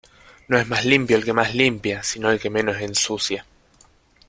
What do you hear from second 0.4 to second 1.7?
No es más limpio el que más